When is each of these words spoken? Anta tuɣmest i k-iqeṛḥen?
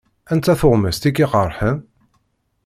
Anta 0.31 0.53
tuɣmest 0.59 1.03
i 1.09 1.11
k-iqeṛḥen? 1.15 1.77